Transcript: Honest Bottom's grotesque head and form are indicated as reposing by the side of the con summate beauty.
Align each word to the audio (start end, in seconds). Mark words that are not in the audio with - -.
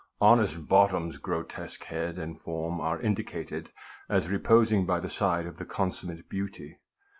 Honest 0.19 0.67
Bottom's 0.67 1.17
grotesque 1.19 1.83
head 1.83 2.17
and 2.17 2.41
form 2.41 2.81
are 2.81 2.99
indicated 2.99 3.69
as 4.09 4.29
reposing 4.29 4.83
by 4.83 4.99
the 4.99 5.11
side 5.11 5.45
of 5.45 5.57
the 5.57 5.65
con 5.65 5.91
summate 5.91 6.27
beauty. 6.27 6.79